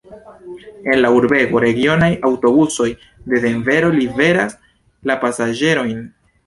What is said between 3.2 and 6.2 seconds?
de Denvero liveras la pasaĝerojn.